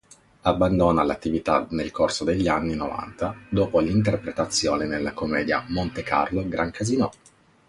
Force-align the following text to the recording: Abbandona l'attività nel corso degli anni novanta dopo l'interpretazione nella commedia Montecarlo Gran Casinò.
Abbandona 0.41 1.03
l'attività 1.03 1.67
nel 1.69 1.91
corso 1.91 2.23
degli 2.23 2.47
anni 2.47 2.73
novanta 2.73 3.35
dopo 3.47 3.77
l'interpretazione 3.79 4.87
nella 4.87 5.13
commedia 5.13 5.63
Montecarlo 5.67 6.47
Gran 6.49 6.71
Casinò. 6.71 7.11